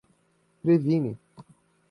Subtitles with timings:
[0.65, 1.13] previne